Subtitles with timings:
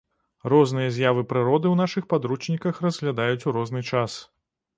[0.51, 4.19] Розныя з'явы прыроды ў нашых падручніках разглядаюць у розны час.